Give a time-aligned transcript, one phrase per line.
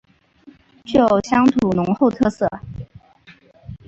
[0.83, 2.49] 具有乡土浓厚特色